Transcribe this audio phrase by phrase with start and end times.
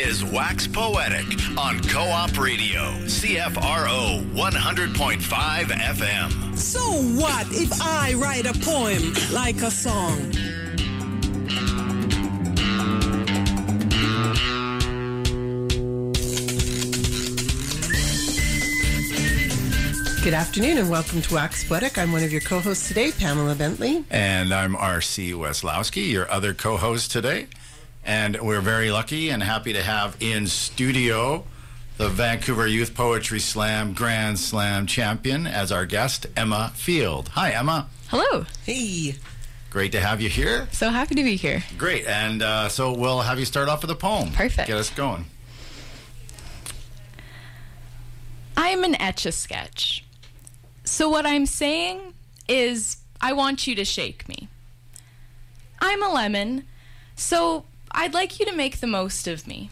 [0.00, 1.26] is Wax Poetic
[1.58, 5.20] on Co op Radio, CFRO 100.5
[5.66, 6.56] FM.
[6.56, 6.80] So
[7.20, 10.30] what if I write a poem like a song?
[20.24, 21.98] Good afternoon and welcome to Wax Poetic.
[21.98, 24.04] I'm one of your co-hosts today, Pamela Bentley.
[24.10, 25.32] And I'm R.C.
[25.32, 27.48] Weslowski, your other co host today.
[28.04, 31.44] And we're very lucky and happy to have in studio
[31.96, 37.28] the Vancouver Youth Poetry Slam Grand Slam champion as our guest, Emma Field.
[37.34, 37.88] Hi, Emma.
[38.08, 38.46] Hello.
[38.64, 39.16] Hey.
[39.68, 40.66] Great to have you here.
[40.72, 41.62] So happy to be here.
[41.76, 42.06] Great.
[42.06, 44.32] And uh, so we'll have you start off with a poem.
[44.32, 44.66] Perfect.
[44.66, 45.26] Get us going.
[48.56, 50.04] I'm an etch a sketch.
[50.84, 52.14] So, what I'm saying
[52.48, 54.48] is, I want you to shake me.
[55.80, 56.64] I'm a lemon,
[57.14, 59.70] so I'd like you to make the most of me.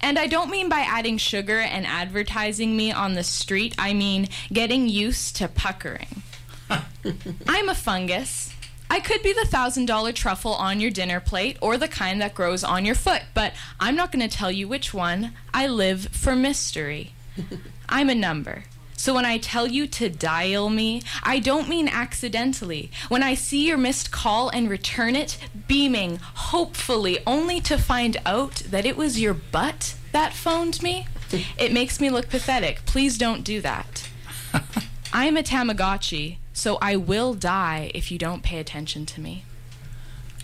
[0.00, 4.28] And I don't mean by adding sugar and advertising me on the street, I mean
[4.52, 6.22] getting used to puckering.
[7.48, 8.52] I'm a fungus.
[8.88, 12.34] I could be the thousand dollar truffle on your dinner plate or the kind that
[12.34, 15.32] grows on your foot, but I'm not going to tell you which one.
[15.52, 17.12] I live for mystery.
[17.88, 18.64] I'm a number.
[18.96, 22.90] So when I tell you to dial me, I don't mean accidentally.
[23.08, 28.56] When I see your missed call and return it, beaming, hopefully, only to find out
[28.70, 31.06] that it was your butt that phoned me,
[31.58, 32.84] it makes me look pathetic.
[32.86, 34.08] Please don't do that.
[35.12, 39.44] I'm a Tamagotchi, so I will die if you don't pay attention to me.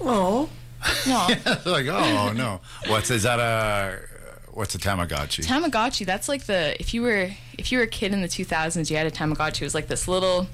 [0.01, 0.51] Oh.
[1.07, 1.29] No.
[1.65, 2.61] like, oh, no.
[2.87, 4.01] What's, is that a,
[4.53, 5.45] what's a Tamagotchi?
[5.47, 8.91] Tamagotchi, that's like the if you were if you were a kid in the 2000s,
[8.91, 9.63] you had a Tamagotchi.
[9.63, 10.47] It was like this little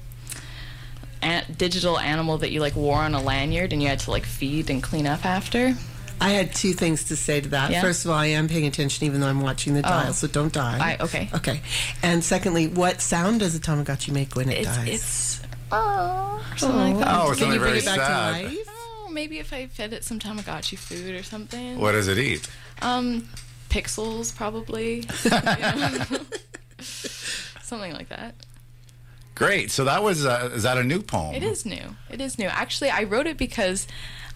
[1.21, 4.25] an- digital animal that you like wore on a lanyard and you had to like
[4.25, 5.75] feed and clean up after.
[6.21, 7.71] I had two things to say to that.
[7.71, 7.81] Yeah?
[7.81, 10.11] First of all, I am paying attention even though I'm watching the dial, Oh.
[10.11, 10.95] so don't die.
[10.99, 11.29] I- okay.
[11.33, 11.61] Okay.
[12.03, 14.87] And secondly, what sound does a Tamagotchi make when it It's dies?
[14.89, 17.15] it's oh something like that.
[17.21, 18.41] Oh, Can something you bring very it back sad.
[18.41, 18.67] to life?
[18.67, 21.79] Oh, maybe if I fed it some Tamagotchi food or something.
[21.79, 22.49] What does it eat?
[22.81, 23.27] Um,
[23.69, 25.03] pixels probably.
[27.61, 28.35] Something like that.
[29.35, 29.71] Great.
[29.71, 31.33] So that was, uh, is that a new poem?
[31.33, 31.95] It is new.
[32.09, 32.47] It is new.
[32.47, 33.87] Actually, I wrote it because,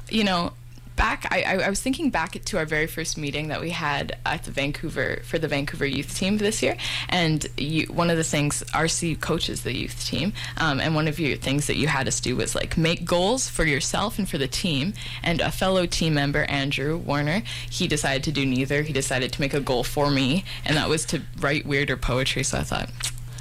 [0.10, 0.54] you know,
[0.96, 4.44] back I, I, was thinking back to our very first meeting that we had at
[4.44, 6.78] the Vancouver for the Vancouver youth team this year,
[7.09, 11.20] and you, one of the things RC coaches the youth team, um, and one of
[11.20, 14.38] your things that you had us do was like make goals for yourself and for
[14.38, 14.94] the team.
[15.24, 18.84] And a fellow team member, Andrew Warner, he decided to do neither.
[18.84, 22.44] He decided to make a goal for me, and that was to write weirder poetry.
[22.44, 22.90] So I thought,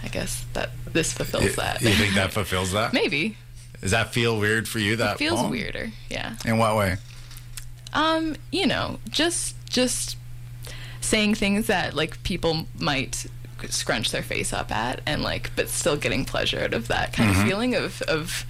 [0.03, 1.83] I guess that this fulfills You, that.
[1.83, 2.93] you think that fulfills that?
[2.95, 3.37] Maybe
[3.81, 4.97] Does that feel weird for you?
[4.97, 5.51] That it feels poem?
[5.51, 5.91] weirder.
[6.11, 6.37] Yeah.
[6.45, 6.97] In what way?
[7.93, 10.17] Um, you know, just just
[11.01, 13.27] saying things that like people might
[13.69, 17.31] scrunch their face up at and like but still getting pleasure out of that kind
[17.31, 17.41] Mm-hmm.
[17.43, 18.45] of feeling of of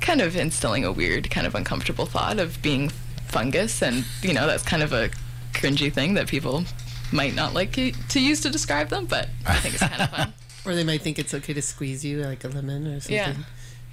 [0.00, 2.88] kind of instilling a weird kind of uncomfortable thought of being
[3.26, 5.10] fungus and you know that's kind of a
[5.52, 6.64] cringy thing that people
[7.12, 10.10] might not like to to use to describe them but I think it's kind of
[10.10, 10.32] fun.
[10.64, 13.14] Or they might think it's okay to squeeze you like a lemon or something.
[13.14, 13.34] Yeah.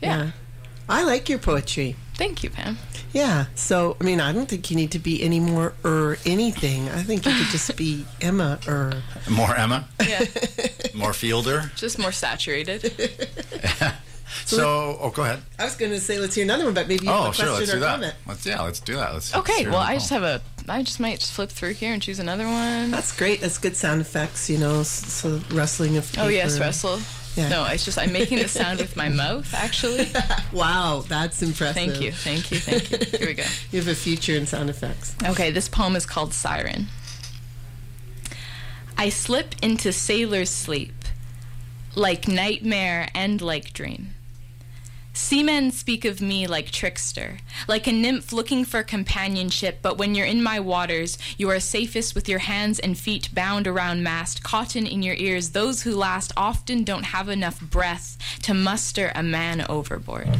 [0.01, 0.31] Yeah.
[0.89, 1.95] I like your poetry.
[2.17, 2.77] Thank you, Pam.
[3.13, 3.45] Yeah.
[3.55, 6.89] So, I mean, I don't think you need to be any more er anything.
[6.89, 9.01] I think you could just be Emma er.
[9.29, 9.87] More Emma?
[10.05, 10.23] Yeah.
[10.93, 11.71] More Fielder?
[11.75, 12.93] Just more saturated.
[14.45, 15.41] So, oh, go ahead.
[15.57, 17.33] I was going to say, let's hear another one, but maybe you have Oh, a
[17.33, 17.45] sure.
[17.45, 17.91] question Let's or do that.
[17.93, 18.15] comment.
[18.27, 18.61] Let's yeah.
[18.61, 19.13] Let's do that.
[19.13, 19.33] Let's.
[19.33, 20.41] let's Okay, well, I just have a.
[20.67, 22.91] I just might just flip through here and choose another one.
[22.91, 23.39] That's great.
[23.41, 26.25] That's good sound effects, you know, s- so rustling of paper.
[26.25, 26.99] Oh yes, Russell.
[27.35, 27.49] Yeah.
[27.49, 29.53] No, it's just I'm making the sound with my mouth.
[29.53, 30.07] Actually,
[30.53, 31.75] Wow, that's impressive.
[31.75, 33.17] thank you, thank you, thank you.
[33.19, 33.43] Here we go.
[33.71, 35.15] You have a future in sound effects.
[35.23, 36.87] Okay, this poem is called Siren.
[38.97, 40.93] I slip into sailor's sleep,
[41.95, 44.14] like nightmare and like dream.
[45.17, 47.37] Seamen speak of me like trickster,
[47.69, 52.13] like a nymph looking for companionship, but when you're in my waters, you are safest
[52.13, 55.51] with your hands and feet bound around mast, cotton in your ears.
[55.51, 60.37] Those who last often don't have enough breath to muster a man overboard.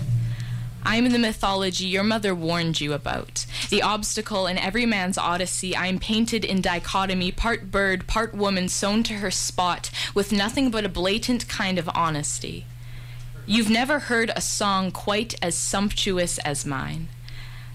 [0.83, 3.45] I'm the mythology your mother warned you about.
[3.69, 5.75] The obstacle in every man's odyssey.
[5.75, 10.83] I'm painted in dichotomy, part bird, part woman, sewn to her spot, with nothing but
[10.83, 12.65] a blatant kind of honesty.
[13.47, 17.09] You've never heard a song quite as sumptuous as mine.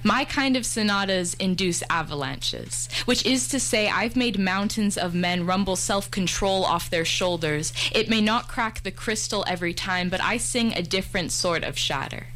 [0.02, 5.46] My kind of sonatas induce avalanches, which is to say, I've made mountains of men
[5.46, 7.72] rumble self control off their shoulders.
[7.92, 11.78] It may not crack the crystal every time, but I sing a different sort of
[11.78, 12.26] shatter.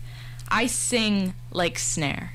[0.48, 2.34] I sing like snare.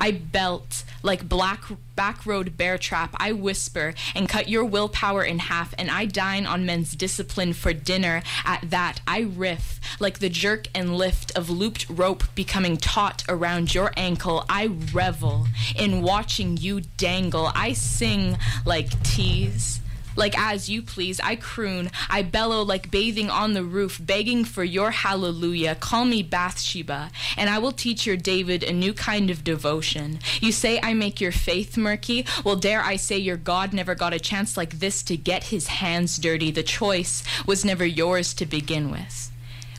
[0.00, 1.64] I belt like black
[1.94, 3.14] back road bear trap.
[3.18, 7.72] I whisper and cut your willpower in half, and I dine on men's discipline for
[7.72, 8.22] dinner.
[8.44, 13.74] At that, I riff like the jerk and lift of looped rope becoming taut around
[13.74, 14.44] your ankle.
[14.48, 17.50] I revel in watching you dangle.
[17.54, 19.79] I sing like tease
[20.16, 21.20] like as you please.
[21.20, 25.74] I croon, I bellow like bathing on the roof, begging for your hallelujah.
[25.74, 30.18] Call me Bathsheba, and I will teach your David a new kind of devotion.
[30.40, 32.26] You say I make your faith murky?
[32.44, 35.68] Well, dare I say your God never got a chance like this to get his
[35.68, 36.50] hands dirty.
[36.50, 39.29] The choice was never yours to begin with.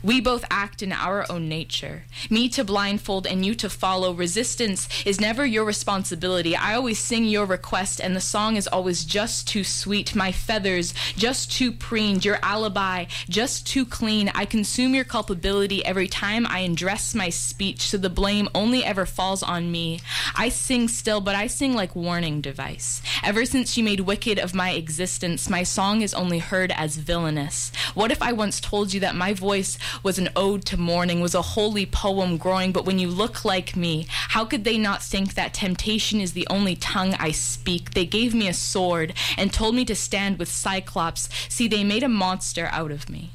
[0.04, 2.04] We both act in our own nature.
[2.30, 4.14] Me to blindfold and you to follow.
[4.14, 6.56] Resistance is never your responsibility.
[6.56, 10.16] I always sing your request, and the song is always just too sweet.
[10.16, 12.26] My feathers just too preened.
[12.26, 14.32] Your alibi just too clean.
[14.34, 19.06] I consume your culpability every time I undress my speech, so the blame only ever
[19.06, 20.00] falls on me.
[20.36, 23.02] I sing still, but I sing like warning device.
[23.24, 27.72] Ever since you made wicked of my existence, my song is only heard as villainous.
[27.94, 31.36] What if I once told you that my voice was an ode to mourning, was
[31.36, 35.34] a holy poem growing, but when you look like me, how could they not think
[35.34, 37.92] that temptation is the only tongue I speak?
[37.92, 41.30] They gave me a sword and told me to stand with Cyclops.
[41.50, 43.32] See, they made a monster out of me.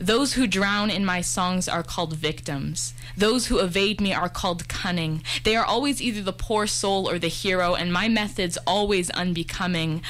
[0.00, 2.94] Those who drown in my songs are called victims.
[3.18, 5.22] Those who evade me are called cunning.
[5.44, 10.00] They are always either the poor soul or the hero, and my methods always unbecoming.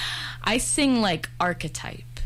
[0.45, 2.21] I sing like archetype.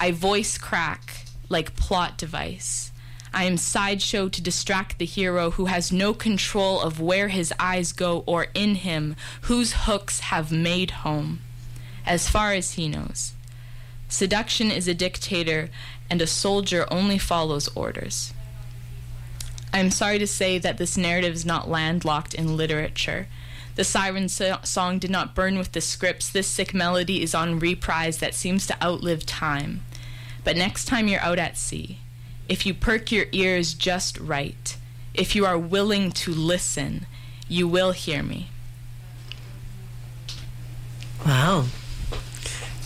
[0.00, 1.21] I voice crack
[1.52, 2.90] like plot device.
[3.34, 7.92] I am sideshow to distract the hero who has no control of where his eyes
[7.92, 11.40] go or in him, whose hooks have made home,
[12.04, 13.32] as far as he knows.
[14.08, 15.70] Seduction is a dictator,
[16.10, 18.34] and a soldier only follows orders.
[19.72, 23.28] I am sorry to say that this narrative is not landlocked in literature.
[23.76, 26.28] The siren so- song did not burn with the scripts.
[26.28, 29.82] This sick melody is on reprise that seems to outlive time.
[30.44, 31.98] But next time you're out at sea,
[32.48, 34.76] if you perk your ears just right,
[35.14, 37.06] if you are willing to listen,
[37.48, 38.48] you will hear me.
[41.24, 41.66] Wow.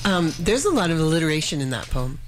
[0.04, 2.18] Um, there's a lot of alliteration in that poem.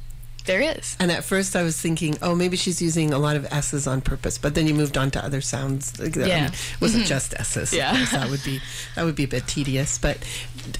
[0.46, 0.96] There is.
[0.98, 4.00] And at first I was thinking, oh, maybe she's using a lot of S's on
[4.00, 4.38] purpose.
[4.38, 5.98] But then you moved on to other sounds.
[6.00, 6.22] Like, Yeah.
[6.24, 7.08] I mean, it wasn't Mhm.
[7.08, 7.72] just S's.
[7.74, 8.06] Yeah.
[8.12, 8.60] That would be
[8.94, 9.98] that would be a bit tedious.
[9.98, 10.16] But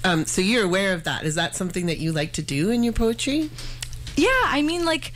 [0.03, 1.23] um, so you're aware of that.
[1.23, 3.51] Is that something that you like to do in your poetry?
[4.19, 5.13] Yeah, I mean, like,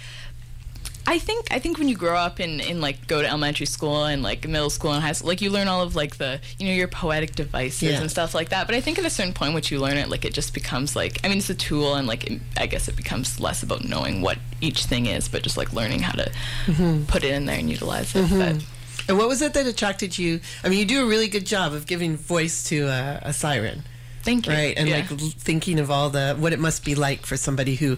[1.05, 4.05] I think I think when you grow up in in like go to elementary school
[4.05, 6.65] and like middle school and high school, like you learn all of like the you
[6.67, 8.00] know your poetic devices Yeah.
[8.01, 8.67] and stuff like that.
[8.67, 10.95] But I think at a certain point, once you learn it, like it just becomes
[10.95, 13.83] like I mean, it's a tool, and like it, I guess it becomes less about
[13.83, 16.31] knowing what each thing is, but just like learning how to
[16.67, 17.05] Mhm.
[17.07, 18.23] put it in there and utilize it.
[18.25, 18.39] Mhm.
[18.39, 18.65] But
[19.09, 20.39] And what was it that attracted you?
[20.63, 23.83] I mean, you do a really good job of giving voice to a, a siren.
[24.23, 24.53] Thank you.
[24.53, 25.05] Right, and Yeah.
[25.09, 27.98] like thinking of all the what it must be like for somebody who,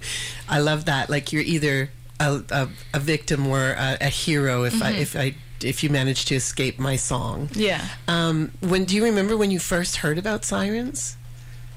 [0.50, 1.09] I love that.
[1.09, 5.00] Like you're either a, a, a victim or a, a hero if I Mhm.
[5.00, 7.50] if I if you manage to escape my song.
[7.53, 7.83] Yeah.
[8.07, 11.15] Um, when do you remember when you first heard about sirens,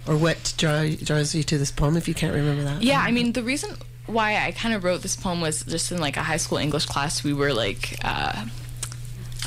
[0.06, 1.96] or what draw, draws you to this poem?
[1.96, 2.82] If you can't remember that.
[2.82, 5.98] Yeah, I mean, the reason why I kind of wrote this poem was just in
[5.98, 8.46] like a high school English class, we were like, uh,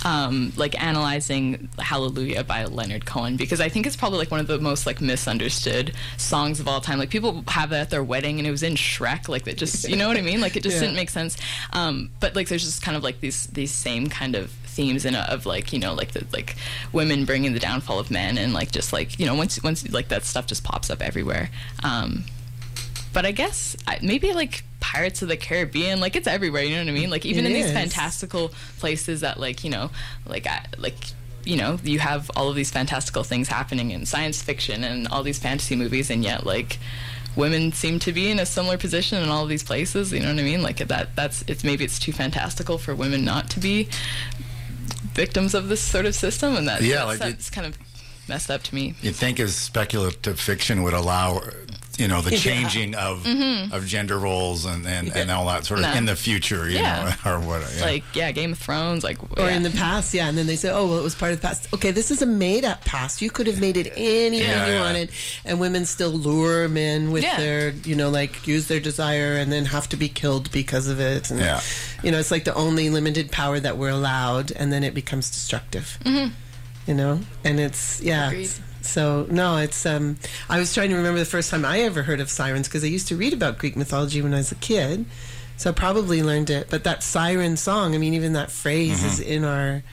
[0.03, 4.47] um, like analyzing Hallelujah by Leonard Cohen because I think it's probably like one of
[4.47, 6.97] the most like misunderstood songs of all time.
[6.99, 9.87] Like people have it at their wedding and it was in Shrek, like that just,
[9.87, 10.41] you know what I mean?
[10.41, 10.81] Like it just Yeah.
[10.81, 11.37] didn't make sense.
[11.73, 15.15] Um, but like there's just kind of like these, these same kind of themes in
[15.15, 16.55] it of like, you know, like the, like
[16.93, 20.07] women bringing the downfall of men and like just like, you know, once, once like
[20.07, 21.49] that stuff just pops up everywhere.
[21.83, 22.23] Um,
[23.13, 26.63] but I guess maybe like Pirates of the Caribbean, like it's everywhere.
[26.63, 27.09] You know what I mean?
[27.09, 29.91] Like even It in these fantastical places that like you know,
[30.25, 30.95] like I, like
[31.43, 35.23] you know, you have all of these fantastical things happening in science fiction and all
[35.23, 36.77] these fantasy movies, and yet like
[37.35, 40.11] women seem to be in a similar position in all of these places.
[40.11, 40.61] You know what I mean?
[40.61, 41.15] Like that.
[41.15, 43.87] That's it's maybe it's too fantastical for women not to be
[45.13, 47.77] victims of this sort of system, and that Yeah, that's, like it- kind of
[48.27, 48.95] messed up to me.
[49.01, 51.41] You'd think as speculative fiction would allow
[51.97, 52.39] you know the Yeah.
[52.39, 53.71] changing of Mhm.
[53.73, 55.93] of gender roles and and, and all that sort of No.
[55.93, 57.15] in the future, you Yeah.
[57.25, 57.61] know, or what?
[57.77, 57.85] Yeah.
[57.85, 59.55] Like yeah, Game of Thrones, like Or yeah.
[59.57, 61.47] in the past, yeah, and then they say, "Oh, well, it was part of the
[61.47, 63.21] past." Okay, this is a made-up past.
[63.21, 64.81] You could have made it any way Yeah, you yeah.
[64.81, 65.09] wanted,
[65.45, 67.37] and women still lure men with Yeah.
[67.37, 70.99] their, you know, like use their desire and then have to be killed because of
[70.99, 71.29] it.
[71.29, 71.61] And, Yeah.
[72.03, 75.29] you know, it's like the only limited power that we're allowed, and then it becomes
[75.29, 75.97] destructive.
[76.05, 76.31] Mhm.
[76.87, 78.27] You know, and it's yeah.
[78.29, 78.45] Agreed.
[78.45, 79.85] it's- So no, it's.
[79.85, 80.17] um
[80.49, 82.87] I was trying to remember the first time I ever heard of sirens because I
[82.87, 85.05] used to read about Greek mythology when I was a kid.
[85.57, 86.67] So I probably learned it.
[86.69, 89.83] But that siren song, I mean, even that phrase is in our.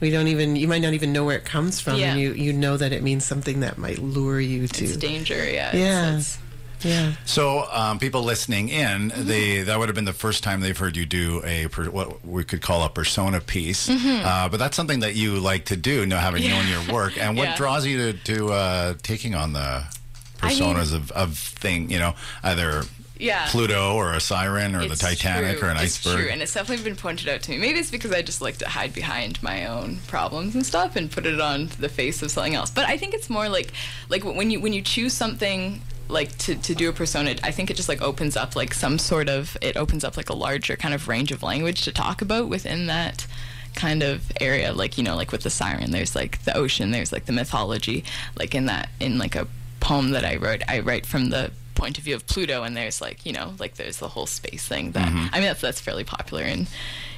[0.00, 0.54] We don't even.
[0.54, 2.12] You might not even know where it comes from, Yeah.
[2.12, 4.84] and you you know that it means something that might lure you to.
[4.84, 5.34] it's danger.
[5.50, 5.74] Yeah.
[5.74, 6.16] Yeah.
[6.18, 6.38] It's,
[6.82, 7.12] yeah.
[7.24, 9.26] So, um, people listening in, Mm-hmm.
[9.28, 12.24] they that would have been the first time they've heard you do a per, what
[12.26, 13.88] we could call a persona piece.
[13.88, 14.24] Mhm.
[14.24, 16.50] Uh, but that's something that you like to do, know having Yeah.
[16.60, 17.16] known your work.
[17.18, 17.56] And what Yeah.
[17.56, 19.84] draws you to, to uh, taking on the
[20.42, 22.84] I mean- personas of, of thing, you know, either
[23.18, 23.48] Yeah.
[23.48, 25.66] Pluto or a siren or the Titanic true.
[25.68, 26.20] or an it's iceberg.
[26.22, 27.58] True, and it's definitely been pointed out to me.
[27.58, 31.10] Maybe it's because I just like to hide behind my own problems and stuff and
[31.10, 32.70] put it on the face of something else.
[32.70, 33.72] But I think it's more like
[34.08, 37.70] like when you when you choose something like to, to do a persona i think
[37.70, 40.74] it just like opens up like some sort of it opens up like a larger
[40.76, 43.26] kind of range of language to talk about within that
[43.74, 47.12] kind of area like you know like with the siren there's like the ocean there's
[47.12, 48.02] like the mythology
[48.38, 49.46] like in that in like a
[49.80, 53.00] poem that i wrote i write from the point of view of pluto and there's
[53.00, 55.28] like you know like there's the whole space thing that Mhm.
[55.32, 56.66] i mean that's that's fairly popular in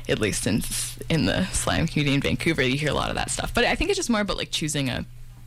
[0.09, 0.63] at least in
[1.09, 3.75] in the slam community in vancouver you hear a lot of that stuff but i
[3.75, 5.07] think it's just more about like choosing a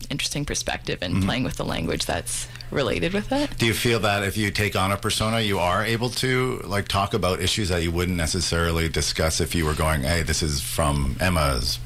[0.10, 1.26] interesting perspective and Mhm.
[1.26, 4.76] playing with the language that's related with it Do you feel that if you take
[4.76, 8.90] on a persona, you are able to like talk about issues that you wouldn't necessarily
[8.90, 11.80] discuss if you were going, "Hey, this is from Emma's."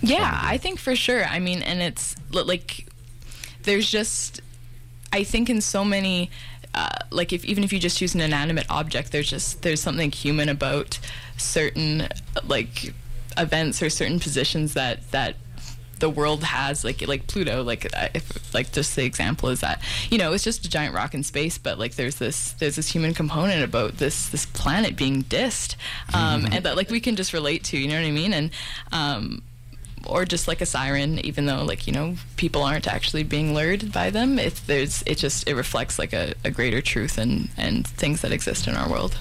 [0.00, 1.24] Yeah, I think for sure.
[1.24, 2.86] I mean, and it's like
[3.62, 4.40] there's just
[5.12, 6.30] I think in so many
[6.74, 10.10] uh, like if even if you just use an inanimate object, there's just there's something
[10.12, 10.98] human about
[11.36, 12.08] certain
[12.44, 12.94] like
[13.36, 15.36] events or certain positions that that
[15.98, 19.82] the world has like like Pluto like uh, if like just the example is that
[20.10, 22.88] you know it's just a giant rock in space but like there's this there's this
[22.88, 25.76] human component about this this planet being dissed
[26.14, 28.50] um, and that like we can just relate to you know what I mean and
[28.92, 29.42] um,
[30.06, 33.92] or just like a siren even though like you know people aren't actually being lured
[33.92, 37.86] by them it there's it just it reflects like a, a greater truth and and
[37.86, 39.16] things that exist in our world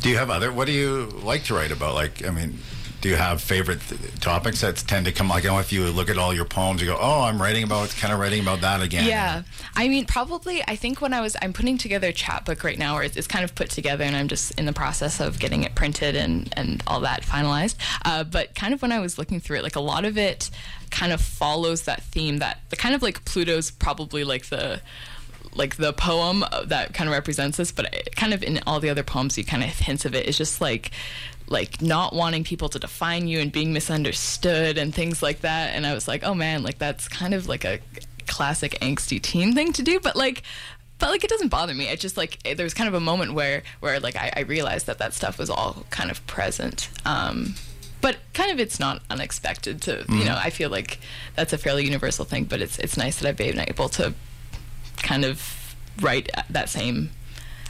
[0.00, 0.52] Do you have other?
[0.52, 1.94] What do you like to write about?
[1.94, 2.58] Like, I mean,
[3.00, 5.28] do you have favorite th- topics that tend to come?
[5.28, 7.90] Like, know, if you look at all your poems, you go, "Oh, I'm writing about
[7.90, 9.42] kind of writing about that again." Yeah,
[9.74, 10.62] I mean, probably.
[10.66, 13.26] I think when I was, I'm putting together a chapbook right now, where it's, it's
[13.26, 16.52] kind of put together, and I'm just in the process of getting it printed and
[16.56, 17.76] and all that finalized.
[18.04, 20.50] Uh, but kind of when I was looking through it, like a lot of it
[20.90, 22.38] kind of follows that theme.
[22.38, 24.80] That the kind of like Pluto's probably like the
[25.54, 28.90] like the poem that kind of represents this, but it, kind of in all the
[28.90, 30.26] other poems, you kind of hints of it.
[30.28, 30.90] It's just like
[31.50, 35.74] like not wanting people to define you and being misunderstood and things like that.
[35.74, 37.80] And I was like, oh man, like that's kind of like a
[38.26, 40.42] classic angsty teen thing to do, but like.
[40.98, 41.88] But like it doesn't bother me.
[41.88, 44.40] It just like it, there was kind of a moment where where like I, I
[44.40, 46.90] realized that that stuff was all kind of present.
[47.06, 47.54] Um,
[48.02, 50.24] but kind of it's not unexpected to you Mhm.
[50.26, 50.98] know I feel like
[51.36, 52.44] that's a fairly universal thing.
[52.44, 54.12] But it's it's nice that I've been able to
[54.98, 57.12] kind of write that same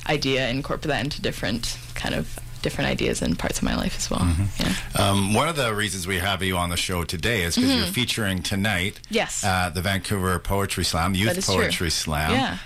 [0.08, 4.10] idea, incorporate that into different kind of different ideas and parts of my life as
[4.10, 4.26] well.
[4.58, 4.72] Yeah.
[4.94, 7.76] Um, one of the reasons we have you on the show today is because Mhm.
[7.78, 9.42] you're featuring tonight Yes.
[9.44, 11.56] at the Vancouver Poetry Slam, Youth is true.
[11.56, 12.32] Poetry Slam.
[12.32, 12.58] Yeah.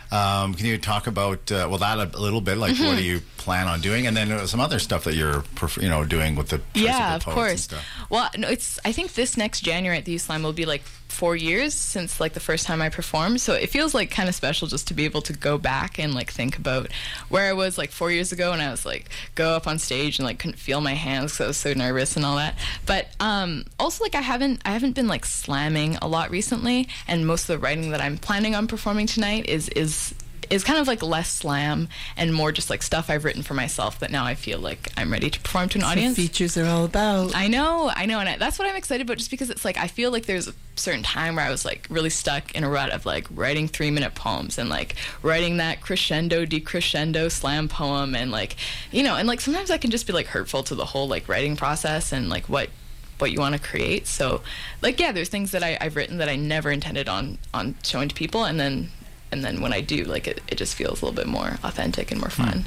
[0.42, 2.58] Um, can you talk about uh, well that a little bit?
[2.58, 2.86] Like, Mhm.
[2.86, 4.06] what do you plan on doing?
[4.06, 5.44] And then uh, some other stuff that you're
[5.80, 7.62] you know doing with the yeah, of Poets and course.
[7.62, 7.84] stuff.
[8.10, 8.78] Well, no, it's.
[8.84, 12.18] I think this next January at the Youth Slam will be like four years since
[12.18, 13.40] like the first time I performed.
[13.40, 16.12] So it feels like kind of special just to be able to go back and
[16.12, 16.90] like think about
[17.28, 20.18] where I was like four years ago, and I was like go up on stage
[20.18, 22.56] and like couldn't feel my hands because I was so nervous and all that.
[22.86, 27.26] But um, also like I haven't I haven't been like slamming a lot recently, and
[27.26, 30.14] most of the writing that I'm planning on performing tonight is is
[30.50, 33.98] is kind of like less slam and more just like stuff I've written for myself
[34.00, 36.16] that now I feel like I'm ready to perform to an That's audience.
[36.16, 37.34] features are all about.
[37.34, 39.18] I know, I know, and I, that's what I'm excited about.
[39.18, 41.86] Just because it's like I feel like there's a certain time where I was like
[41.88, 45.80] really stuck in a rut of like writing three minute poems and like writing that
[45.80, 48.56] crescendo, decrescendo slam poem, and like
[48.90, 51.28] you know, and like sometimes that can just be like hurtful to the whole like
[51.28, 52.70] writing process and like what
[53.18, 54.06] what you want to create.
[54.06, 54.42] So
[54.82, 58.08] like yeah, there's things that I, I've written that I never intended on on showing
[58.08, 58.90] to people, and then
[59.34, 62.12] and then when I do, like it, it just feels a little bit more authentic
[62.12, 62.66] and more fun.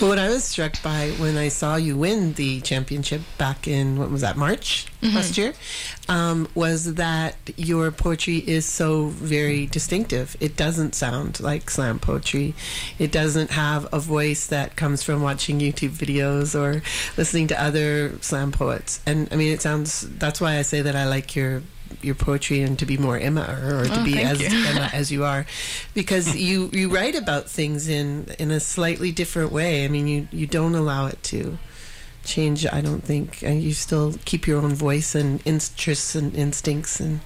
[0.00, 3.98] But what I was struck by when I saw you win the championship back in
[3.98, 5.54] what was that March last year,
[6.08, 10.36] um, was that your poetry is so very distinctive.
[10.38, 12.54] It doesn't sound like slam poetry.
[12.98, 16.80] It doesn't have a voice that comes from watching YouTube videos or
[17.16, 19.00] listening to other slam poets.
[19.04, 20.08] And I mean, it sounds.
[20.08, 21.62] That's why I say that I like your
[22.02, 24.48] your poetry and to be more Emma or, or to Oh, be as you.
[24.66, 25.46] Emma as you are,
[25.94, 29.84] because you you write about things in in a slightly different way.
[29.84, 31.58] I mean, you you don't allow it to
[32.24, 32.66] change.
[32.66, 37.20] I don't think and you still keep your own voice and interests and instincts, and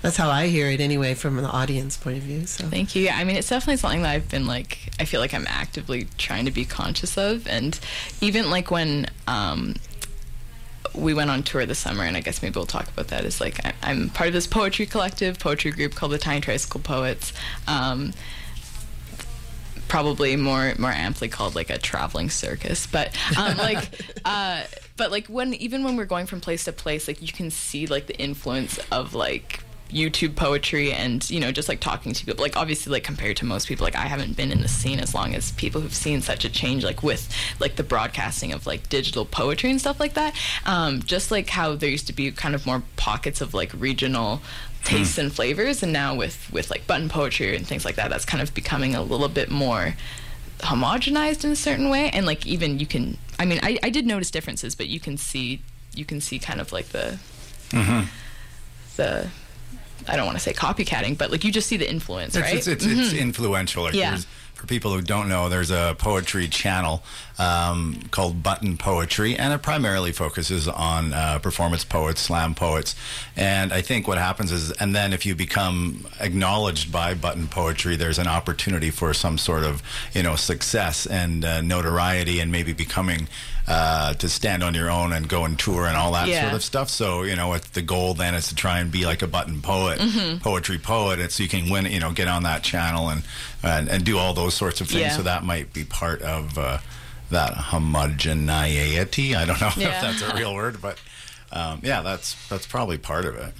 [0.00, 2.46] that's how I hear it anyway from an audience point of view.
[2.46, 3.04] So Thank you.
[3.04, 6.08] Yeah, I mean, it's definitely something that I've been like, I feel like I'm actively
[6.18, 7.46] trying to be conscious of.
[7.46, 7.78] And
[8.20, 9.76] even like when um,
[10.94, 13.40] we went on tour this summer, and I guess maybe we'll talk about that, is
[13.40, 17.32] like I, I'm part of this poetry collective, poetry group called the Tiny Tricycle Poets.
[17.66, 18.12] Um,
[19.88, 24.62] probably more more amply called like a traveling circus but um like uh
[24.96, 27.86] but like when even when we're going from place to place like you can see
[27.86, 29.61] like the influence of like
[29.92, 33.44] YouTube poetry and you know just like talking to people like obviously like compared to
[33.44, 36.22] most people like I haven't been in the scene as long as people who've seen
[36.22, 40.14] such a change like with like the broadcasting of like digital poetry and stuff like
[40.14, 40.34] that.
[40.64, 44.40] Um just like how there used to be kind of more pockets of like regional
[44.84, 48.24] tastes and flavors and now with with like button poetry and things like that that's
[48.24, 49.94] kind of becoming a little bit more
[50.58, 52.08] homogenized in a certain way.
[52.10, 55.16] And like even you can i mean i, I did notice differences but you can
[55.16, 55.62] see
[55.94, 57.18] you can see kind of like the
[58.96, 59.28] the
[60.08, 62.54] i don't want to say copycatting but like you just see the influence It's, right
[62.56, 63.18] it's, it's, it's mm-hmm.
[63.18, 63.84] influential.
[63.84, 64.18] Like Yeah.
[64.54, 67.02] for people who don't know, there's a poetry channel
[67.42, 72.94] um, called Button Poetry, and it primarily focuses on uh, performance poets, slam poets.
[73.36, 77.96] And I think what happens is, and then if you become acknowledged by Button Poetry,
[77.96, 79.82] there's an opportunity for some sort of,
[80.14, 83.28] you know, success and uh, notoriety, and maybe becoming
[83.68, 86.42] uh, to stand on your own and go and tour and all that Yeah.
[86.42, 86.88] sort of stuff.
[86.90, 89.62] So you know, it's the goal then is to try and be like a button
[89.62, 90.38] poet, Mm-hmm.
[90.38, 91.30] poetry poet.
[91.32, 93.22] so you can win, you know, get on that channel and
[93.62, 95.00] and, and do all those sorts of things.
[95.02, 95.16] Yeah.
[95.16, 96.78] So that might be part of uh,
[97.32, 99.34] that homogeneity.
[99.34, 99.88] I don't know Yeah.
[99.96, 100.98] if that's a real word, but
[101.52, 103.52] um, yeah, that's that's probably part of it.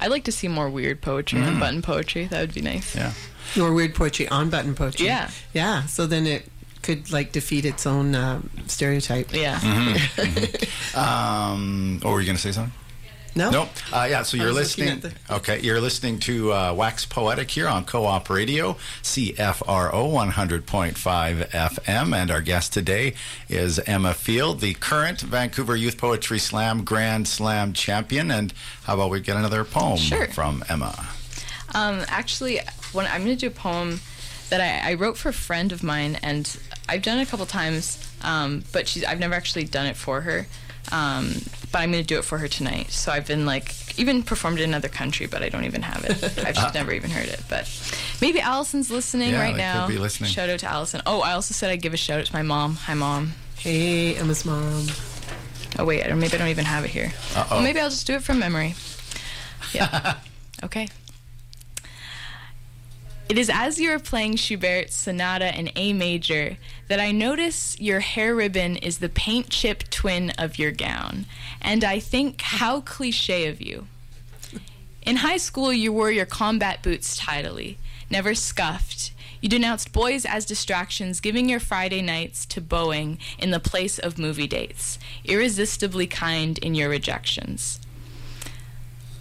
[0.00, 3.12] i'd like to see more weird poetry and button poetry that would be nice Yeah.
[3.56, 5.06] your weird poetry on button poetry.
[5.06, 5.30] Yeah.
[5.52, 5.86] yeah.
[5.86, 6.46] So then it
[6.82, 9.34] could like defeat its own uh, stereotype.
[9.34, 9.58] yeah
[10.94, 12.72] Um, or were you going to say something?
[13.36, 13.50] No.
[13.50, 13.68] Nope.
[13.92, 15.00] Uh, yeah, so you're listening.
[15.00, 22.14] the- Okay, you're listening to uh, Wax Poetic here on Co-op Radio, CFRO 100.5 FM,
[22.16, 23.14] and our guest today
[23.48, 28.30] is Emma Field, the current Vancouver Youth Poetry Slam Grand Slam champion.
[28.30, 28.52] And
[28.84, 30.26] how about we get another poem Sure.
[30.28, 31.06] from Emma?
[31.74, 32.58] Um, actually,
[32.92, 34.00] when I'm going to do a poem
[34.48, 37.46] that I, I wrote for a friend of mine, and I've done it a couple
[37.46, 40.46] times, um, but she's I've never actually done it for her.
[40.92, 41.34] Um,
[41.72, 42.90] but I'm going to do it for her tonight.
[42.90, 46.38] So I've been like even performed in another country, but I don't even have it.
[46.44, 47.40] I've just never even heard it.
[47.48, 47.68] But
[48.20, 49.86] maybe Allison's listening Yeah, right they now.
[49.86, 50.30] could be listening.
[50.30, 51.02] Shout out to Allison.
[51.06, 52.74] Oh, I also said I'd give a shout out to my mom.
[52.76, 53.32] Hi, mom.
[53.56, 54.86] Hey, Emma's mom.
[55.78, 57.12] Oh wait, or maybe I don't even have it here.
[57.36, 57.46] Uh-oh.
[57.56, 58.74] Well, maybe I'll just do it from memory.
[59.72, 60.16] Yeah.
[60.64, 60.88] okay.
[63.30, 66.56] It is as you are playing Schubert's Sonata in A major
[66.88, 71.26] that I notice your hair ribbon is the paint chip twin of your gown,
[71.62, 73.86] and I think how cliche of you.
[75.02, 77.78] In high school, you wore your combat boots tidily,
[78.10, 79.12] never scuffed.
[79.40, 84.18] You denounced boys as distractions, giving your Friday nights to bowing in the place of
[84.18, 87.78] movie dates, irresistibly kind in your rejections.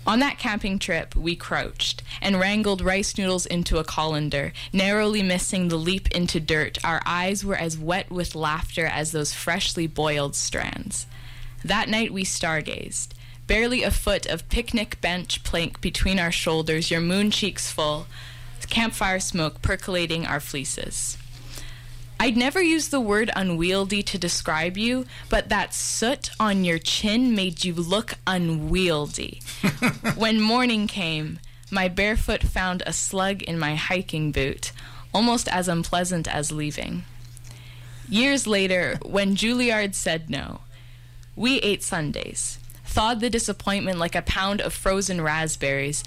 [0.07, 5.67] On that camping trip, we crouched and wrangled rice noodles into a colander, narrowly missing
[5.67, 6.83] the leap into dirt.
[6.83, 11.05] Our eyes were as wet with laughter as those freshly boiled strands.
[11.63, 13.09] That night we stargazed,
[13.45, 18.07] barely a foot of picnic bench plank between our shoulders, your moon cheeks full,
[18.69, 21.17] campfire smoke percolating our fleeces.
[22.21, 27.33] I'd never use the word unwieldy to describe you, but that soot on your chin
[27.33, 29.41] made you look unwieldy.
[30.15, 31.39] when morning came,
[31.71, 34.73] my barefoot found a slug in my hiking boot,
[35.13, 37.03] almost as unpleasant as leaving.
[38.09, 40.61] Years later, when Juilliard said no,
[41.37, 46.03] we ate sundaes, thawed the disappointment like a pound of frozen raspberries.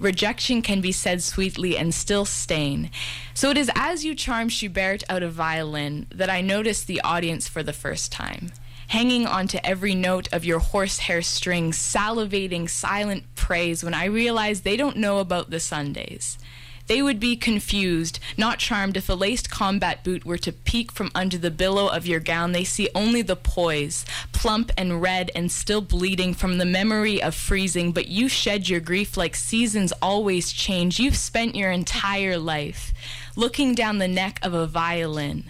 [0.00, 2.90] Rejection can be said sweetly and still stain.
[3.32, 7.48] So it is as you charm Schubert out of violin that I notice the audience
[7.48, 8.50] for the first time.
[8.88, 14.76] Hanging onto every note of your horsehair strings, salivating silent praise when I realize they
[14.76, 16.38] don't know about the sundaes.
[16.86, 21.10] They would be confused, not charmed if a laced combat boot were to peek from
[21.14, 22.52] under the billow of your gown.
[22.52, 27.34] They see only the poise, plump and red and still bleeding from the memory of
[27.34, 27.92] freezing.
[27.92, 31.00] But you shed your grief like seasons always change.
[31.00, 32.92] You've spent your entire life
[33.34, 35.44] looking down the neck of a violin,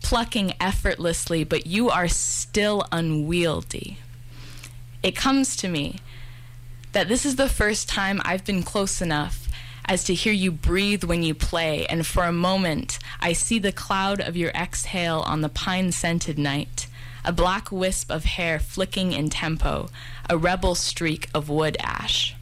[0.00, 3.98] plucking effortlessly, but you are still unwieldy.
[5.02, 5.98] It comes to me
[6.92, 9.47] that this is the first time I've been close enough
[9.88, 13.72] as to hear you breathe when you play, and for a moment I see the
[13.72, 16.86] cloud of your exhale on the pine scented night,
[17.24, 19.88] a black wisp of hair flicking in tempo,
[20.28, 22.36] a rebel streak of wood ash.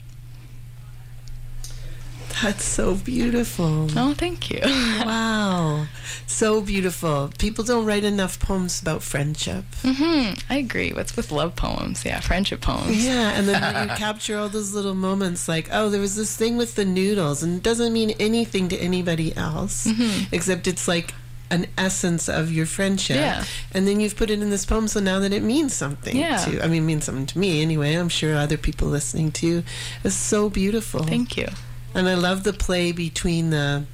[2.42, 3.88] That's so beautiful.
[3.96, 4.61] Oh, thank you.
[4.64, 5.87] wow.
[6.27, 7.31] So beautiful.
[7.38, 9.64] People don't write enough poems about friendship.
[9.83, 10.92] hmm I agree.
[10.92, 12.05] What's with love poems?
[12.05, 13.05] Yeah, friendship poems.
[13.05, 16.57] Yeah, and then you capture all those little moments like, oh, there was this thing
[16.59, 20.27] with the noodles, and it doesn't mean anything to anybody else, Mhm.
[20.33, 21.14] except it's like
[21.51, 23.16] an essence of your friendship.
[23.16, 23.44] Yeah.
[23.72, 26.38] And then you've put it in this poem, so now that it means something Yeah.
[26.44, 27.94] to, I mean, it means something to me anyway.
[27.94, 29.62] I'm sure other people listening too.
[30.05, 31.03] It's so beautiful.
[31.05, 31.49] Thank you.
[31.97, 33.85] And I love the play between the.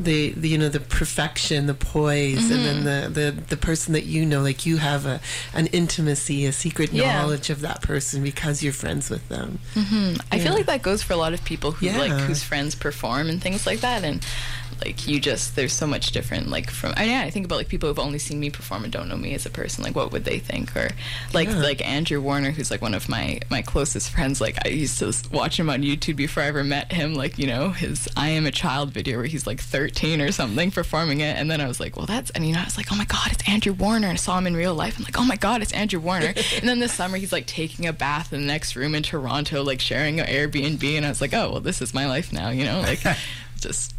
[0.00, 3.12] The, the you know the perfection the poise and then Mm-hmm.
[3.12, 5.20] the, the the person that you know like you have a
[5.52, 7.12] an intimacy a secret Yeah.
[7.20, 11.02] knowledge of that person because you're friends with them hmm I feel like that goes
[11.02, 14.24] for a lot of people who like whose friends perform and things like that, and
[14.84, 17.68] like you just there's so much different like from I, yeah, I think about like
[17.68, 20.12] people who've only seen me perform and don't know me as a person like what
[20.12, 20.74] would they think?
[20.76, 20.90] Or
[21.32, 21.56] like Yeah.
[21.62, 25.12] like Andrew Warner who's like one of my my closest friends like I used to
[25.30, 28.46] watch him on YouTube before I ever met him like you know his I am
[28.46, 31.36] a child video where he's like 13 or something performing it.
[31.38, 33.04] And then I was like well that's and you know I was like oh my
[33.06, 34.08] god it's Andrew Warner.
[34.08, 34.98] And I saw him in real life.
[34.98, 36.34] I'm like oh my god it's Andrew Warner.
[36.60, 39.62] And then this summer he's like taking a bath in the next room in Toronto
[39.62, 40.82] like sharing an Airbnb.
[40.96, 43.00] And I was like oh well this is my life now you know like
[43.60, 43.94] just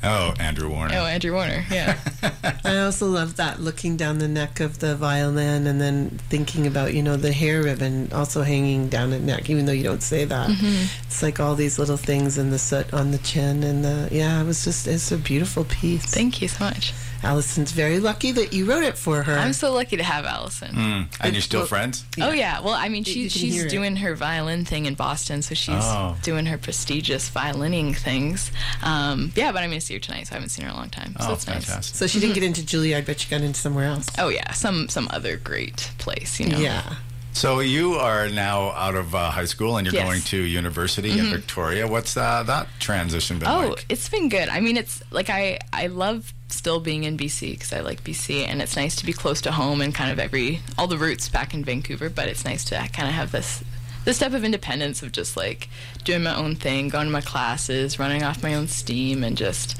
[0.00, 0.94] Oh, Andrew Warner.
[0.96, 1.98] oh Andrew Warner yeah
[2.64, 6.94] I also love that looking down the neck of the violin and then thinking about,
[6.94, 10.24] you know, the hair ribbon also hanging down the neck, even though you don't say
[10.24, 10.50] that.
[10.50, 10.86] Mhm.
[11.06, 14.40] It's like all these little things and the soot on the chin and the yeah,
[14.40, 16.04] it was just it's a beautiful piece.
[16.06, 16.92] Thank you so much.
[17.22, 19.34] Allison's very lucky that you wrote it for her.
[19.36, 21.06] I'm so lucky to have Allison Mm.
[21.20, 22.04] And you're still Well, friends?
[22.20, 23.70] Oh yeah, well I mean You- she, you can hear she's it.
[23.70, 26.16] doing her violin thing in Boston, so she's Oh.
[26.22, 28.50] doing her prestigious violining things.
[28.82, 30.78] Um, yeah, but I'm gonna see her tonight, so I haven't seen her in a
[30.78, 31.14] long time.
[31.20, 31.96] So Oh, that's nice.
[31.96, 34.06] so she didn't get into Juilliard, but she got into somewhere else.
[34.18, 36.58] Oh yeah, some some other great place, you know.
[36.58, 36.82] Yeah.
[37.32, 40.04] So you are now out of uh, high school and you're Yes.
[40.04, 41.30] going to university in Mhm.
[41.30, 41.86] Victoria.
[41.86, 43.64] What's uh, that transition been like?
[43.64, 43.84] Oh, like?
[43.88, 44.48] it's been good.
[44.48, 48.44] I mean, it's like I I love still being in BC because I like BC,
[48.44, 51.28] and it's nice to be close to home and kind of every all the roots
[51.28, 52.08] back in Vancouver.
[52.10, 53.62] But it's nice to kind of have this
[54.04, 55.68] this step of independence of just like
[56.02, 59.76] doing my own thing, going to my classes, running off my own steam, and just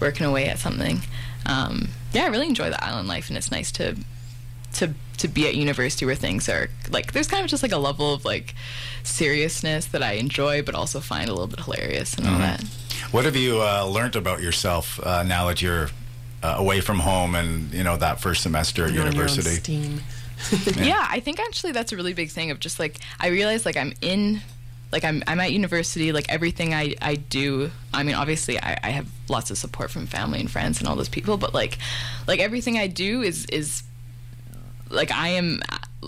[0.00, 1.02] working away at something.
[1.46, 3.96] Um, yeah, I really enjoy the island life, and it's nice to
[4.74, 7.78] to to be at university where things are like there's kind of just like a
[7.78, 8.54] level of like
[9.02, 12.38] seriousness that I enjoy, but also find a little bit hilarious and all Mhm.
[12.38, 12.64] that.
[13.12, 15.90] What have you uh, learned about yourself uh, now that you're
[16.42, 19.56] uh, away from home and you know that first semester at You're your own university?
[19.56, 20.02] steam.
[20.76, 21.06] yeah.
[21.10, 23.92] I think actually that's a really big thing of just like I realize like I'm
[24.00, 24.40] in
[24.90, 28.90] like I'm I'm at university like everything I I do I mean obviously I, I
[28.90, 31.76] have lots of support from family and friends and all those people but like
[32.26, 33.82] like everything I do is is
[34.90, 35.60] like I am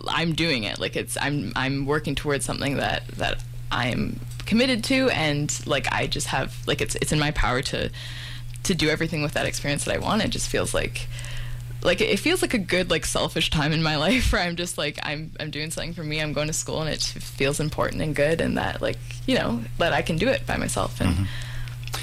[0.08, 0.78] I'm doing it.
[0.78, 6.06] Like it's I'm I'm working towards something that that I'm committed to and like I
[6.06, 7.90] just have like it's it's in my power to
[8.64, 10.22] to do everything with that experience that I want.
[10.22, 11.08] It just feels like
[11.82, 14.78] like it feels like a good like selfish time in my life where I'm just
[14.78, 16.20] like I'm I'm doing something for me.
[16.20, 19.62] I'm going to school and it feels important and good and that like you know
[19.78, 21.24] that I can do it by myself and mm-hmm.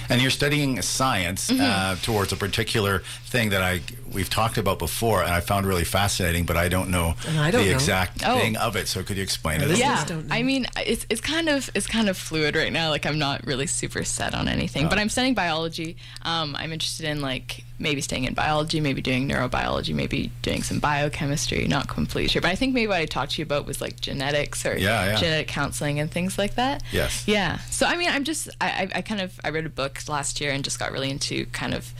[0.09, 1.61] And you're studying science Mm-hmm.
[1.61, 5.83] uh, towards a particular thing that I we've talked about before, and I found really
[5.83, 7.75] fascinating, but I don't know I don't the know.
[7.75, 8.39] exact Oh.
[8.39, 8.87] thing of it.
[8.87, 9.65] So could you explain it?
[9.65, 10.21] a Listeners yeah.
[10.35, 13.45] I mean it's it's kind of it's kind of fluid right now like I'm not
[13.45, 18.01] really super set on anything but I'm studying biology um, I'm interested in like maybe
[18.01, 22.55] staying in biology maybe doing neurobiology maybe doing some biochemistry not completely sure but I
[22.55, 25.15] think maybe what I talked to you about was like genetics or Yeah, yeah.
[25.15, 27.27] genetic counseling and things like that Yes.
[27.27, 27.59] Yeah.
[27.69, 30.51] So I mean, I'm just I, I kind of I read a book last year
[30.51, 31.93] and just got really into kind of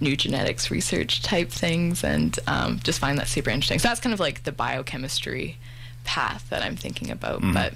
[0.00, 3.78] new genetics research type things and um, just find that super interesting.
[3.78, 5.56] So that's kind of like the biochemistry
[6.04, 7.40] path that I'm thinking about.
[7.40, 7.54] Mm-hmm.
[7.54, 7.74] But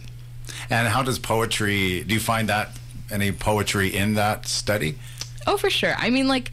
[0.68, 2.05] And how does poetry?
[2.05, 2.70] Do you find that
[3.11, 4.99] any poetry in that study?
[5.46, 5.94] oh, for sure.
[5.96, 6.51] I mean, like.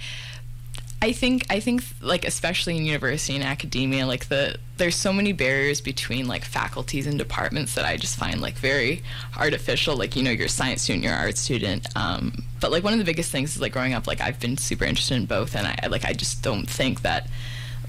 [0.99, 5.31] I think I think like especially in university and academia, like the there's so many
[5.31, 9.03] barriers between like faculties and departments that I just find like very
[9.37, 9.95] artificial.
[9.95, 11.85] Like you know, you're a science student, you're an art student.
[11.95, 14.57] Um, but like one of the biggest things is like growing up, like I've been
[14.57, 17.29] super interested in both, and I like I just don't think that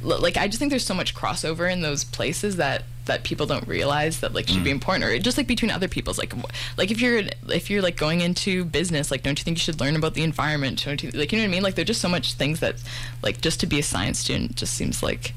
[0.02, 3.66] like I just think there's so much crossover in those places that that people don't
[3.66, 4.74] realize that like should be mm.
[4.74, 6.32] important or just like between other people's like
[6.76, 9.80] like if you're if you're like going into business like don't you think you should
[9.80, 10.84] learn about the environment?
[10.84, 11.62] Don't you like you know what I mean?
[11.62, 12.76] Like there's just so much things that
[13.22, 15.34] like just to be a science student just seems like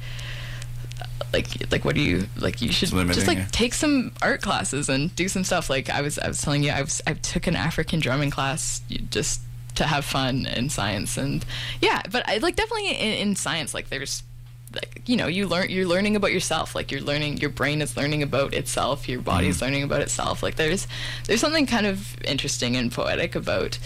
[1.34, 3.47] like like what do you like you should just like yeah.
[3.52, 5.69] take some art classes and do some stuff.
[5.69, 8.82] Like I was I was telling you I was I took an African drumming class
[9.10, 9.41] just
[9.76, 11.45] to have fun in science and
[11.80, 14.21] yeah but I like definitely in, in science like there's
[14.74, 17.98] like you know you learn you're learning about yourself like you're learning your brain is
[17.98, 19.66] learning about itself your body's Mm-hmm.
[19.66, 20.88] learning about itself like there's
[21.28, 23.78] there's something kind of interesting and poetic about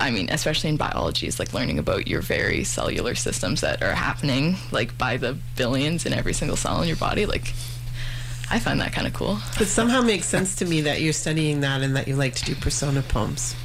[0.00, 3.94] I mean, especially in biology, is like learning about your very cellular systems that are
[3.96, 7.26] happening like by the billions in every single cell in your body.
[7.26, 7.52] Like,
[8.48, 9.40] I find that kind of cool.
[9.58, 12.44] It somehow makes sense to me that you're studying that and that you like to
[12.44, 13.56] do persona poems.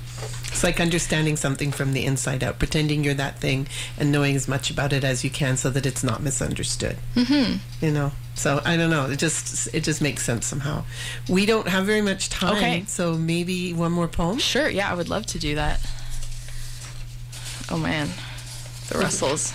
[0.48, 3.68] It's like understanding something from the inside out, pretending you're that thing
[4.00, 6.98] and knowing as much about it as you can so that it's not misunderstood.
[7.16, 7.58] Mm-hmm.
[7.86, 9.08] You know, so I don't know.
[9.10, 10.84] It just it just makes sense somehow.
[11.28, 12.84] We don't have very much time, Okay.
[12.88, 14.38] so maybe one more poem.
[14.38, 15.80] Sure, yeah, I would love to do that.
[17.70, 18.10] Oh man,
[18.90, 19.54] the Russells.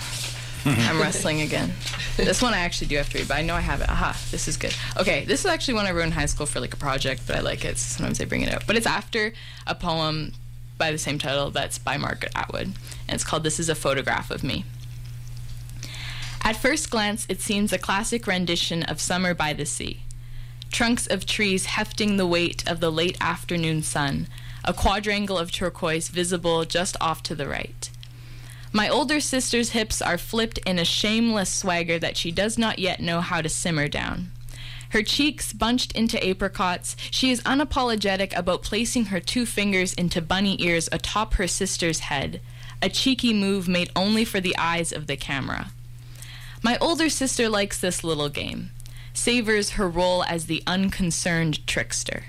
[0.65, 1.73] I'm wrestling again.
[2.17, 3.89] This one I actually do have to read, but I know I have it.
[3.89, 4.75] Aha, this is good.
[4.99, 7.37] Okay, this is actually one I wrote in high school for like a project, but
[7.37, 7.79] I like it.
[7.79, 8.67] So sometimes I bring it out.
[8.67, 9.33] But it's after
[9.69, 10.33] a poem
[10.79, 12.73] by the same title that's by Margaret Atwood,
[13.07, 14.65] and it's called "This Is a Photograph of Me."
[16.43, 20.03] At first glance, it seems a classic rendition of Summer by the Sea.
[20.71, 24.29] Trunks of trees hefting the weight of the late afternoon sun,
[24.65, 27.91] a quadrangle of turquoise visible just off to the right.
[28.71, 33.01] My older sister's hips are flipped in a shameless swagger that she does not yet
[33.01, 34.31] know how to simmer down.
[34.91, 40.57] Her cheeks bunched into apricots, she is unapologetic about placing her two fingers into bunny
[40.63, 42.41] ears atop her sister's head,
[42.81, 45.73] a cheeky move made only for the eyes of the camera.
[46.63, 48.71] My older sister likes this little game,
[49.13, 52.25] savors her role as the unconcerned trickster.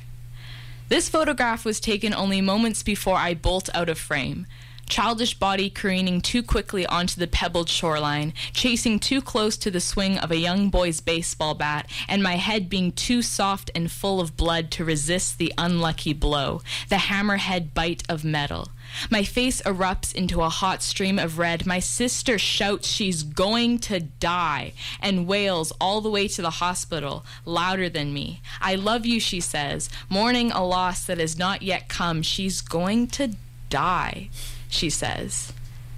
[0.90, 4.48] This photograph was taken only moments before I bolt out of frame.
[4.90, 10.18] Childish body careening too quickly onto the pebbled shoreline, chasing too close to the swing
[10.18, 14.36] of a young boy's baseball bat, and my head being too soft and full of
[14.36, 18.70] blood to resist the unlucky blow, the hammerhead bite of metal.
[19.12, 21.66] My face erupts into a hot stream of red.
[21.66, 27.24] My sister shouts she's going to die and wails all the way to the hospital,
[27.46, 28.42] louder than me.
[28.60, 32.24] I love you, she says, mourning a loss that has not yet come.
[32.24, 33.36] She's going to
[33.70, 34.30] die,
[34.70, 35.52] she says.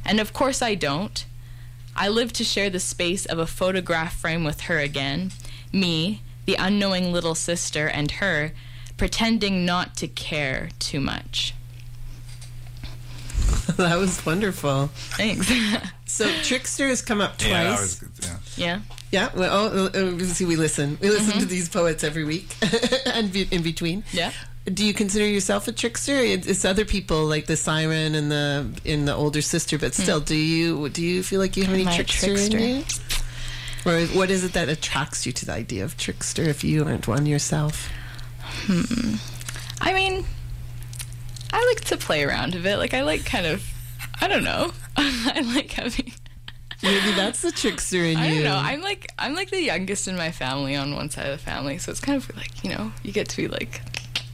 [0.03, 1.23] And of course I don't.
[1.95, 5.31] I live to share the space of a photograph frame with her again.
[5.71, 8.53] Me, the unknowing little sister, and her,
[8.97, 11.53] pretending not to care too much.
[13.77, 14.87] that was wonderful.
[14.93, 15.51] Thanks.
[16.11, 17.49] So Trickster has come up twice.
[17.51, 18.09] Yeah, that was good.
[18.21, 18.37] Yeah.
[18.57, 18.79] yeah.
[19.11, 20.97] Yeah, well, oh, uh, uh, see, we listen.
[21.01, 21.39] We listen Mm-hmm.
[21.39, 22.53] to these poets every week,
[23.05, 24.03] and be, in between.
[24.11, 24.33] Yeah.
[24.65, 26.13] Do you consider yourself a trickster?
[26.13, 30.35] It's, other people like the siren and the in the older sister, but still, do
[30.35, 31.89] you do you feel like you have any Hmm.
[31.89, 32.57] Am I a trickster, trickster?
[32.57, 32.83] in you?
[33.83, 37.07] Or what is it that attracts you to the idea of trickster if you aren't
[37.07, 37.89] one yourself?
[38.69, 40.25] I mean,
[41.51, 42.77] I like to play around a bit.
[42.77, 43.63] Like, I like kind of,
[44.21, 44.71] I don't know.
[44.97, 46.13] I like having.
[46.83, 48.23] Maybe that's the trickster in you.
[48.23, 48.55] I don't know.
[48.55, 51.77] I'm like I'm like the youngest in my family on one side of the family,
[51.77, 53.81] so it's kind of like you know you get to be like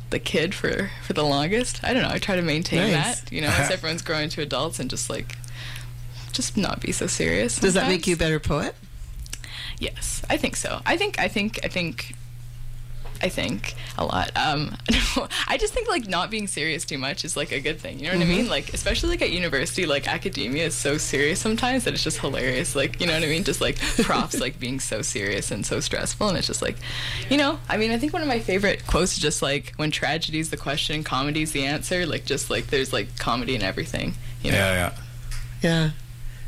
[0.09, 1.83] the kid for for the longest.
[1.83, 2.09] I don't know.
[2.09, 3.21] I try to maintain Nice.
[3.21, 5.35] that, you know, as everyone's growing to adults and just like
[6.31, 7.59] just not be so serious.
[7.59, 8.75] Does that make you a better poet?
[9.79, 10.81] Yes, I think so.
[10.85, 12.15] I think I think I think
[13.21, 14.31] I think a lot.
[14.35, 14.75] Um,
[15.47, 17.99] I just think like not being serious too much is like a good thing.
[17.99, 18.31] You know what Mm-hmm.
[18.31, 18.49] I mean?
[18.49, 22.75] Like especially like at university, like academia is so serious sometimes that it's just hilarious.
[22.75, 23.43] Like you know what I mean?
[23.43, 26.77] Just like profs like being so serious and so stressful, and it's just like,
[27.29, 27.59] you know.
[27.69, 30.49] I mean, I think one of my favorite quotes is just like when tragedy is
[30.49, 32.05] the question, comedy is the answer.
[32.05, 34.13] Like just like there's like comedy in everything.
[34.43, 34.57] You know?
[34.57, 34.93] Yeah, yeah.
[35.63, 35.89] Yeah.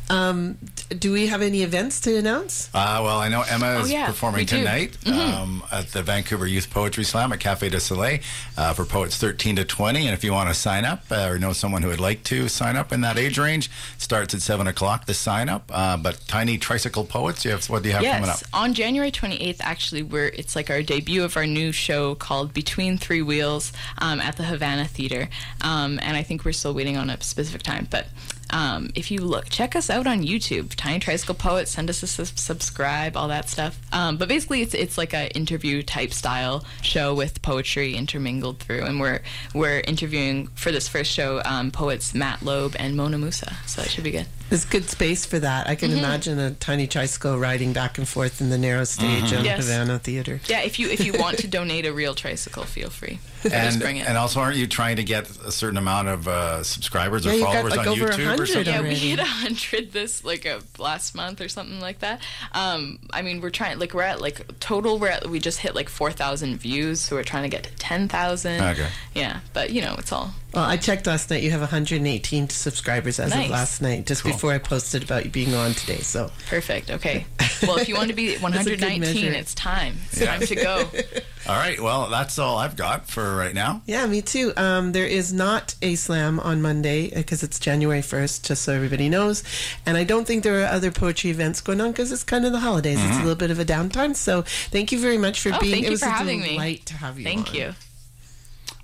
[0.09, 0.57] Um,
[0.89, 2.67] do we have any events to announce?
[2.73, 4.57] Uh, well, I know Emma is Oh, yeah, performing we do.
[4.57, 8.23] tonight um, at the Vancouver Youth Poetry Slam at Cafe Deux Soleils
[8.57, 10.05] uh, for poets 13 to 20.
[10.07, 12.47] And if you want to sign up uh, or know someone who would like to
[12.47, 13.69] sign up in that age range,
[13.99, 15.69] starts at 7 o'clock, the sign up.
[15.71, 18.39] Uh, but Tiny Tricycle Poets, you have, what do you have coming up?
[18.41, 22.51] Yes, on January 28th, actually, we're it's like our debut of our new show called
[22.53, 25.29] Between Three Wheels um, at the Havana Theater,
[25.61, 28.07] um, and I think we're still waiting on a specific time, but.
[28.51, 31.67] Um, if you look, check us out on YouTube, Tiny Tricycle Poet.
[31.67, 33.79] Send us a su- subscribe, all that stuff.
[33.91, 38.83] Um, but basically, it's it's like a interview type style show with poetry intermingled through,
[38.83, 39.21] and we're
[39.53, 43.55] we're interviewing for this first show um, poets Matt Loeb and Mona Musa.
[43.67, 44.27] So it should be good.
[44.49, 45.67] There's good space for that.
[45.69, 45.99] I can Mhm.
[45.99, 49.39] imagine a tiny tricycle riding back and forth in the narrow stage Mhm.
[49.39, 49.59] of Yes.
[49.67, 50.41] Havana Theater.
[50.47, 53.19] Yeah, if you if you want to donate a real tricycle, feel free.
[53.43, 54.07] Just And, bring it.
[54.07, 57.35] and also, aren't you trying to get a certain amount of uh, subscribers Yeah, or
[57.35, 58.73] you got, followers like, on over YouTube or 100 something?
[58.73, 62.21] Yeah, we hit a hundred this like a last month or something like that.
[62.53, 64.99] Um, I mean, we're trying like we're at like total.
[64.99, 67.75] We're at, we just hit like four thousand views, so we're trying to get to
[67.77, 68.61] ten thousand.
[68.61, 68.89] Okay.
[69.15, 71.43] Yeah, but you know, it's all Well, I checked last night.
[71.43, 73.45] You have 118 subscribers as Nice.
[73.45, 74.31] of last night, just Cool.
[74.33, 75.99] before I posted about you being on today.
[75.99, 76.89] So perfect.
[76.91, 77.25] Okay.
[77.61, 79.01] Well, if you want to be one hundred measure.
[79.01, 79.97] nineteen, it's time.
[80.13, 80.27] It's Yeah.
[80.37, 80.89] time to go.
[81.49, 81.77] All right.
[81.77, 83.81] Well, that's all I've got for right now.
[83.85, 84.53] yeah, me too.
[84.55, 89.09] Um, there is not a slam on Monday because it's January 1st, just so everybody
[89.09, 89.43] knows.
[89.85, 92.53] And I don't think there are other poetry events going on because it's kind of
[92.53, 92.97] the holidays.
[93.03, 94.15] It's a little bit of a downtime.
[94.15, 95.73] So thank you very much for Oh, being.
[95.73, 96.51] thank it you was for a having me.
[96.51, 97.25] delight to have you.
[97.25, 97.55] Thank on.
[97.55, 97.73] you.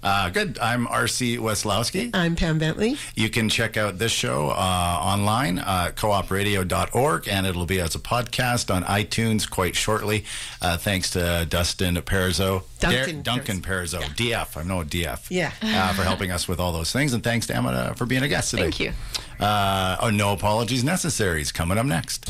[0.05, 0.59] Uh, good.
[0.59, 2.11] I'm RC Weslowski.
[2.13, 2.95] I'm Pam Bentley.
[3.15, 7.99] You can check out this show uh, online uh, coopradio.org, and it'll be as a
[7.99, 10.23] podcast on iTunes quite shortly.
[10.61, 12.61] Uh, thanks to Dustin Perzo.
[12.79, 13.99] Duncan Duncan Perzo.
[14.01, 14.57] DF.
[14.57, 15.25] I know a DF.
[15.31, 15.51] Yeah.
[15.59, 17.13] Uh, for helping us with all those things.
[17.13, 18.69] And thanks to Emma for being a guest today.
[18.69, 18.93] Thank you.
[19.39, 22.29] Uh, oh, no apologies necessary is coming up next.